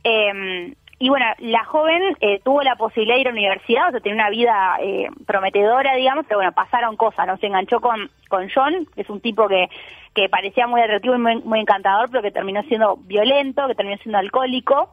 Eh, 0.05 0.75
y 0.99 1.09
bueno, 1.09 1.27
la 1.39 1.65
joven 1.65 2.17
eh, 2.21 2.41
tuvo 2.45 2.63
la 2.63 2.77
posibilidad 2.77 3.17
de 3.17 3.23
ir 3.23 3.27
a 3.27 3.31
la 3.33 3.37
universidad, 3.37 3.89
o 3.89 3.91
sea, 3.91 3.99
tenía 3.99 4.23
una 4.23 4.31
vida 4.31 4.77
eh, 4.81 5.09
prometedora, 5.27 5.97
digamos, 5.97 6.27
pero 6.29 6.39
bueno, 6.39 6.53
pasaron 6.53 6.97
cosas, 6.97 7.27
¿no? 7.27 7.37
Se 7.39 7.49
enganchó 7.49 7.81
con, 7.81 8.09
con 8.29 8.49
John, 8.49 8.87
que 8.95 9.01
es 9.01 9.11
un 9.11 9.21
tipo 9.21 9.49
que, 9.49 9.69
que 10.15 10.29
parecía 10.29 10.69
muy 10.69 10.81
atractivo 10.81 11.17
y 11.17 11.19
muy, 11.19 11.43
muy 11.43 11.59
encantador, 11.59 12.09
pero 12.09 12.23
que 12.23 12.31
terminó 12.31 12.63
siendo 12.69 12.99
violento, 12.99 13.67
que 13.67 13.75
terminó 13.75 13.97
siendo 13.99 14.19
alcohólico. 14.19 14.91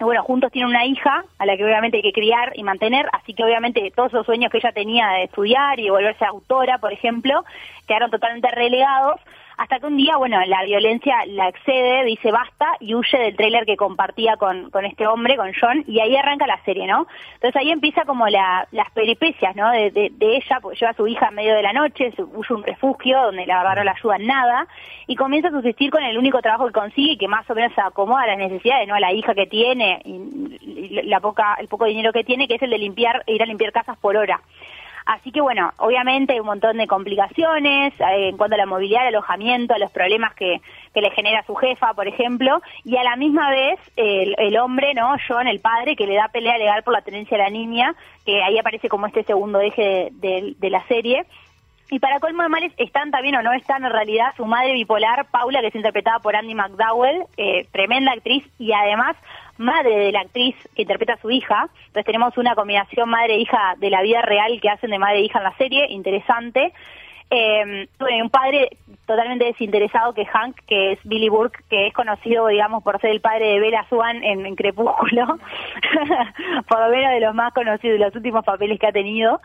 Bueno, 0.00 0.22
juntos 0.24 0.50
tienen 0.50 0.70
una 0.70 0.84
hija 0.84 1.24
a 1.38 1.46
la 1.46 1.56
que 1.56 1.64
obviamente 1.64 1.98
hay 1.98 2.02
que 2.02 2.12
criar 2.12 2.52
y 2.56 2.64
mantener, 2.64 3.06
así 3.12 3.32
que 3.32 3.44
obviamente 3.44 3.92
todos 3.94 4.08
esos 4.12 4.26
sueños 4.26 4.50
que 4.50 4.58
ella 4.58 4.72
tenía 4.72 5.08
de 5.08 5.24
estudiar 5.24 5.78
y 5.78 5.84
de 5.84 5.90
volverse 5.90 6.24
autora, 6.24 6.78
por 6.78 6.92
ejemplo, 6.92 7.44
quedaron 7.86 8.10
totalmente 8.10 8.50
relegados, 8.50 9.20
hasta 9.56 9.78
que 9.78 9.86
un 9.86 9.96
día, 9.96 10.16
bueno, 10.16 10.40
la 10.46 10.64
violencia 10.64 11.24
la 11.26 11.48
excede, 11.48 12.04
dice 12.04 12.32
basta 12.32 12.76
y 12.80 12.94
huye 12.94 13.18
del 13.18 13.36
tráiler 13.36 13.64
que 13.64 13.76
compartía 13.76 14.36
con, 14.36 14.70
con 14.70 14.84
este 14.84 15.06
hombre, 15.06 15.36
con 15.36 15.52
John, 15.58 15.84
y 15.86 16.00
ahí 16.00 16.16
arranca 16.16 16.46
la 16.46 16.62
serie, 16.64 16.86
¿no? 16.86 17.06
Entonces 17.34 17.56
ahí 17.56 17.70
empieza 17.70 18.04
como 18.04 18.26
la, 18.28 18.66
las 18.72 18.90
peripecias, 18.90 19.54
¿no? 19.56 19.70
De, 19.70 20.12
ella, 20.20 20.58
porque 20.60 20.78
lleva 20.78 20.90
a 20.90 20.96
su 20.96 21.06
hija 21.06 21.28
en 21.28 21.34
medio 21.34 21.54
de 21.54 21.62
la 21.62 21.72
noche, 21.72 22.12
huye 22.18 22.54
un 22.54 22.64
refugio 22.64 23.20
donde 23.22 23.46
la 23.46 23.58
verdad 23.58 23.76
no 23.76 23.84
la 23.84 23.92
ayuda 23.92 24.16
en 24.16 24.26
nada, 24.26 24.66
y 25.06 25.16
comienza 25.16 25.48
a 25.48 25.52
subsistir 25.52 25.90
con 25.90 26.02
el 26.02 26.18
único 26.18 26.40
trabajo 26.40 26.66
que 26.66 26.72
consigue 26.72 27.12
y 27.12 27.18
que 27.18 27.28
más 27.28 27.48
o 27.48 27.54
menos 27.54 27.72
se 27.74 27.80
acomoda 27.80 28.22
a 28.22 28.26
las 28.28 28.38
necesidades, 28.38 28.88
¿no? 28.88 28.94
A 28.94 29.00
la 29.00 29.12
hija 29.12 29.34
que 29.34 29.46
tiene 29.46 30.00
y 30.04 31.02
la 31.04 31.20
poca, 31.20 31.56
el 31.60 31.68
poco 31.68 31.84
dinero 31.84 32.12
que 32.12 32.24
tiene, 32.24 32.48
que 32.48 32.54
es 32.54 32.62
el 32.62 32.70
de 32.70 32.78
limpiar, 32.78 33.22
ir 33.26 33.42
a 33.42 33.46
limpiar 33.46 33.72
casas 33.72 33.98
por 33.98 34.16
hora. 34.16 34.40
Así 35.06 35.32
que 35.32 35.40
bueno, 35.42 35.70
obviamente 35.78 36.32
hay 36.32 36.40
un 36.40 36.46
montón 36.46 36.78
de 36.78 36.86
complicaciones 36.86 37.92
eh, 38.00 38.28
en 38.28 38.36
cuanto 38.36 38.54
a 38.54 38.58
la 38.58 38.66
movilidad, 38.66 39.02
al 39.02 39.08
alojamiento, 39.08 39.74
a 39.74 39.78
los 39.78 39.90
problemas 39.90 40.34
que, 40.34 40.60
que 40.94 41.00
le 41.00 41.10
genera 41.10 41.42
su 41.44 41.54
jefa, 41.54 41.92
por 41.94 42.08
ejemplo, 42.08 42.62
y 42.84 42.96
a 42.96 43.04
la 43.04 43.16
misma 43.16 43.50
vez 43.50 43.78
el, 43.96 44.34
el 44.38 44.56
hombre, 44.56 44.94
¿no? 44.94 45.14
John, 45.28 45.46
el 45.46 45.60
padre, 45.60 45.94
que 45.96 46.06
le 46.06 46.14
da 46.14 46.28
pelea 46.28 46.56
legal 46.58 46.82
por 46.82 46.94
la 46.94 47.02
tenencia 47.02 47.36
de 47.36 47.44
la 47.44 47.50
niña, 47.50 47.94
que 48.24 48.42
ahí 48.42 48.58
aparece 48.58 48.88
como 48.88 49.06
este 49.06 49.24
segundo 49.24 49.60
eje 49.60 49.82
de, 49.82 50.10
de- 50.12 50.54
de 50.58 50.70
la 50.70 50.82
serie. 50.86 51.24
Y 51.90 51.98
para 51.98 52.18
colmo 52.18 52.42
de 52.42 52.48
males, 52.48 52.72
están 52.78 53.10
también 53.10 53.36
o 53.36 53.42
no 53.42 53.52
están 53.52 53.84
en 53.84 53.92
realidad 53.92 54.32
su 54.36 54.46
madre 54.46 54.72
bipolar, 54.72 55.26
Paula, 55.30 55.60
que 55.60 55.68
es 55.68 55.74
interpretada 55.74 56.18
por 56.18 56.34
Andy 56.34 56.54
McDowell, 56.54 57.24
eh, 57.36 57.66
tremenda 57.72 58.12
actriz 58.12 58.44
y 58.58 58.72
además 58.72 59.16
madre 59.58 59.96
de 59.96 60.12
la 60.12 60.20
actriz 60.20 60.56
que 60.74 60.82
interpreta 60.82 61.14
a 61.14 61.20
su 61.20 61.30
hija. 61.30 61.68
Entonces 61.86 62.06
tenemos 62.06 62.36
una 62.38 62.54
combinación 62.54 63.08
madre-hija 63.10 63.74
de 63.78 63.90
la 63.90 64.02
vida 64.02 64.22
real 64.22 64.60
que 64.60 64.70
hacen 64.70 64.90
de 64.90 64.98
madre 64.98 65.18
e 65.18 65.24
hija 65.24 65.38
en 65.38 65.44
la 65.44 65.56
serie, 65.56 65.86
interesante. 65.90 66.72
Eh, 67.30 67.86
bueno, 67.98 68.24
un 68.24 68.30
padre 68.30 68.70
totalmente 69.06 69.44
desinteresado 69.44 70.14
que 70.14 70.22
es 70.22 70.28
Hank, 70.28 70.56
que 70.66 70.92
es 70.92 70.98
Billy 71.04 71.28
Burke, 71.28 71.62
que 71.68 71.88
es 71.88 71.92
conocido, 71.92 72.46
digamos, 72.46 72.82
por 72.82 73.00
ser 73.00 73.10
el 73.10 73.20
padre 73.20 73.46
de 73.46 73.60
Bella 73.60 73.84
Swan 73.88 74.22
en, 74.24 74.54
Crepúsculo, 74.56 75.26
por 76.68 76.80
lo 76.80 76.88
menos 76.88 77.12
de 77.12 77.20
los 77.20 77.34
más 77.34 77.52
conocidos, 77.52 77.98
de 77.98 78.04
los 78.04 78.16
últimos 78.16 78.44
papeles 78.44 78.78
que 78.78 78.86
ha 78.86 78.92
tenido. 78.92 79.40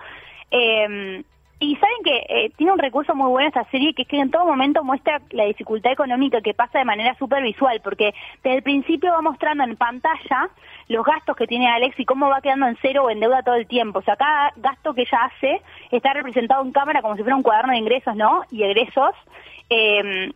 Eh, 0.52 1.24
y 1.60 1.76
saben 1.76 1.98
que 2.06 2.26
eh, 2.30 2.52
tiene 2.56 2.72
un 2.72 2.80
recurso 2.80 3.14
muy 3.16 3.30
bueno 3.30 3.50
esta 3.50 3.70
serie, 3.70 3.94
que 3.94 4.04
es 4.04 4.08
que 4.08 4.18
en 4.18 4.32
todo 4.32 4.46
momento 4.46 4.84
muestra 4.84 5.22
la 5.32 5.44
dificultad 5.44 5.92
económica 5.92 6.42
que 6.42 6.54
pasa 6.54 6.80
de 6.80 6.86
manera 6.86 7.16
súper 7.16 7.44
visual, 7.44 7.82
porque 7.84 8.14
desde 8.44 8.58
el 8.58 8.64
principio 8.64 9.12
va 9.12 9.22
mostrando 9.22 9.66
en 9.66 9.76
pantalla 9.76 10.50
los 10.88 11.06
gastos 11.06 11.36
que 11.36 11.48
tiene 11.48 11.68
Alex 11.68 12.00
y 12.00 12.06
cómo 12.06 12.30
va 12.30 12.42
quedando 12.42 12.68
en 12.68 12.78
cero 12.82 13.04
o 13.04 13.10
en 13.10 13.20
deuda 13.20 13.44
todo 13.44 13.56
el 13.56 13.68
tiempo. 13.68 14.00
O 14.00 14.02
sea, 14.02 14.16
cada 14.16 14.54
gasto 14.56 14.94
que 14.94 15.02
ella 15.02 15.26
hace 15.26 15.62
está 15.92 16.14
representado 16.14 16.64
en 16.64 16.72
cámara 16.72 17.02
como 17.02 17.18
si 17.18 17.24
fuera 17.24 17.36
un 17.36 17.44
cuaderno 17.44 17.74
de 17.74 17.80
ingresos, 17.80 18.16
¿no? 18.16 18.44
Y 18.52 18.64
egresos. 18.64 19.14
Eh, 19.70 20.32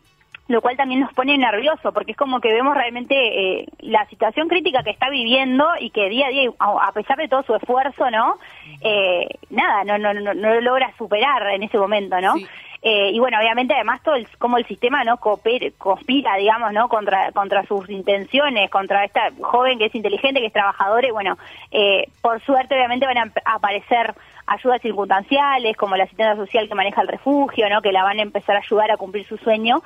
lo 0.47 0.61
cual 0.61 0.75
también 0.75 0.99
nos 0.99 1.13
pone 1.13 1.37
nervioso 1.37 1.93
porque 1.93 2.11
es 2.11 2.17
como 2.17 2.41
que 2.41 2.51
vemos 2.51 2.75
realmente 2.75 3.15
eh, 3.15 3.65
la 3.79 4.05
situación 4.07 4.49
crítica 4.49 4.83
que 4.83 4.89
está 4.89 5.09
viviendo 5.09 5.65
y 5.79 5.89
que 5.89 6.09
día 6.09 6.27
a 6.27 6.29
día, 6.29 6.49
a 6.59 6.91
pesar 6.91 7.17
de 7.17 7.29
todo 7.29 7.43
su 7.43 7.55
esfuerzo, 7.55 8.09
¿no? 8.11 8.37
Eh, 8.81 9.27
nada, 9.49 9.83
no, 9.85 9.97
no, 9.97 10.13
no, 10.13 10.33
no 10.33 10.53
lo 10.53 10.61
logra 10.61 10.93
superar 10.97 11.47
en 11.51 11.63
ese 11.63 11.77
momento, 11.77 12.19
¿no? 12.19 12.35
Sí. 12.35 12.47
Eh, 12.85 13.11
y 13.13 13.19
bueno, 13.19 13.37
obviamente 13.39 13.73
además 13.73 14.03
todo 14.03 14.15
el, 14.15 14.27
como 14.37 14.57
el 14.57 14.67
sistema 14.67 15.05
no 15.05 15.15
coopera, 15.15 15.67
conspira, 15.77 16.35
digamos, 16.35 16.73
¿no? 16.73 16.89
Contra, 16.89 17.31
contra 17.31 17.65
sus 17.65 17.89
intenciones, 17.89 18.69
contra 18.69 19.05
esta 19.05 19.31
joven 19.41 19.79
que 19.79 19.85
es 19.85 19.95
inteligente, 19.95 20.41
que 20.41 20.47
es 20.47 20.53
trabajadora 20.53 21.07
y 21.07 21.11
bueno, 21.11 21.37
eh, 21.71 22.09
por 22.21 22.41
suerte 22.41 22.75
obviamente 22.75 23.05
van 23.05 23.17
a 23.17 23.31
aparecer 23.45 24.13
ayudas 24.47 24.81
circunstanciales 24.81 25.77
como 25.77 25.95
la 25.95 26.03
asistencia 26.03 26.35
social 26.35 26.67
que 26.67 26.75
maneja 26.75 27.01
el 27.01 27.07
refugio, 27.07 27.69
¿no? 27.69 27.81
Que 27.81 27.93
la 27.93 28.03
van 28.03 28.19
a 28.19 28.23
empezar 28.23 28.57
a 28.57 28.59
ayudar 28.59 28.91
a 28.91 28.97
cumplir 28.97 29.25
su 29.25 29.37
sueño. 29.37 29.81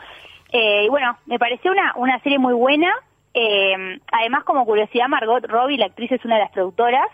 Eh, 0.52 0.84
y 0.86 0.90
bueno, 0.90 1.18
me 1.26 1.40
pareció 1.40 1.72
una, 1.72 1.94
una 1.96 2.20
serie 2.20 2.40
muy 2.40 2.54
buena. 2.54 2.92
Eh, 3.34 4.00
además, 4.12 4.44
como 4.44 4.66
curiosidad, 4.66 5.08
Margot 5.08 5.46
Robbie, 5.46 5.78
la 5.78 5.86
actriz, 5.88 6.12
es 6.12 6.24
una 6.26 6.36
de 6.36 6.42
las 6.42 6.52
productoras. 6.52 7.08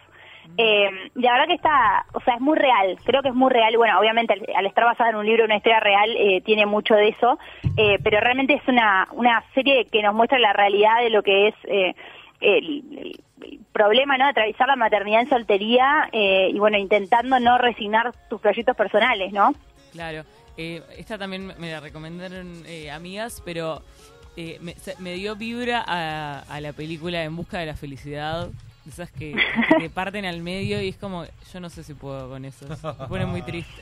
Eh, 0.57 0.89
la 1.15 1.31
verdad 1.33 1.47
que 1.47 1.53
está, 1.53 2.05
o 2.13 2.19
sea, 2.19 2.35
es 2.35 2.41
muy 2.41 2.57
real, 2.57 2.97
creo 3.05 3.21
que 3.21 3.29
es 3.29 3.33
muy 3.35 3.49
real. 3.49 3.75
Bueno, 3.77 3.97
obviamente 3.99 4.33
al, 4.33 4.41
al 4.55 4.65
estar 4.65 4.83
basada 4.83 5.09
en 5.09 5.15
un 5.15 5.25
libro, 5.25 5.45
una 5.45 5.55
historia 5.55 5.79
real, 5.79 6.13
eh, 6.17 6.41
tiene 6.41 6.65
mucho 6.65 6.95
de 6.95 7.09
eso, 7.09 7.39
eh, 7.77 7.97
pero 8.03 8.19
realmente 8.19 8.53
es 8.55 8.67
una, 8.67 9.07
una 9.13 9.41
serie 9.53 9.85
que 9.85 10.01
nos 10.03 10.13
muestra 10.13 10.37
la 10.39 10.51
realidad 10.53 10.99
de 11.01 11.09
lo 11.09 11.23
que 11.23 11.47
es 11.47 11.55
eh, 11.63 11.95
el, 12.41 12.83
el- 12.97 13.19
el 13.41 13.59
problema, 13.73 14.17
¿no? 14.17 14.25
De 14.25 14.31
atravesar 14.31 14.67
la 14.67 14.75
maternidad 14.75 15.21
en 15.21 15.29
soltería 15.29 16.07
eh, 16.11 16.49
y 16.53 16.59
bueno, 16.59 16.77
intentando 16.77 17.39
no 17.39 17.57
resignar 17.57 18.11
tus 18.29 18.39
proyectos 18.39 18.75
personales, 18.77 19.33
¿no? 19.33 19.53
Claro. 19.91 20.23
Eh, 20.57 20.81
esta 20.97 21.17
también 21.17 21.53
me 21.57 21.71
la 21.71 21.79
recomendaron 21.79 22.63
eh, 22.67 22.91
amigas, 22.91 23.41
pero 23.43 23.81
eh, 24.37 24.57
me, 24.61 24.75
se- 24.75 24.95
me 24.99 25.13
dio 25.15 25.35
vibra 25.35 25.83
a, 25.85 26.39
a 26.41 26.61
la 26.61 26.73
película 26.73 27.23
En 27.23 27.35
Busca 27.35 27.59
de 27.59 27.65
la 27.65 27.75
Felicidad. 27.75 28.49
Esas 28.87 29.09
que, 29.11 29.31
que 29.69 29.75
te 29.79 29.89
parten 29.89 30.25
al 30.25 30.41
medio 30.41 30.81
y 30.81 30.89
es 30.89 30.97
como, 30.97 31.25
yo 31.53 31.59
no 31.61 31.69
sé 31.69 31.83
si 31.83 31.93
puedo 31.93 32.27
con 32.29 32.43
eso. 32.45 32.65
Me 32.99 33.07
pone 33.07 33.25
muy 33.25 33.41
triste. 33.41 33.81